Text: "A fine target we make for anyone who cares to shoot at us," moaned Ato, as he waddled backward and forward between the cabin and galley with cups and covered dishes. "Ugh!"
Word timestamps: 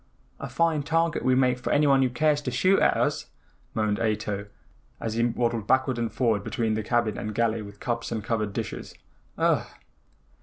"A 0.39 0.49
fine 0.49 0.81
target 0.81 1.23
we 1.23 1.35
make 1.35 1.59
for 1.59 1.71
anyone 1.71 2.01
who 2.01 2.09
cares 2.09 2.41
to 2.41 2.49
shoot 2.49 2.79
at 2.79 2.97
us," 2.97 3.27
moaned 3.75 3.99
Ato, 3.99 4.47
as 4.99 5.13
he 5.13 5.23
waddled 5.23 5.67
backward 5.67 5.99
and 5.99 6.11
forward 6.11 6.43
between 6.43 6.73
the 6.73 6.81
cabin 6.81 7.19
and 7.19 7.35
galley 7.35 7.61
with 7.61 7.79
cups 7.79 8.11
and 8.11 8.23
covered 8.23 8.51
dishes. 8.51 8.95
"Ugh!" 9.37 9.67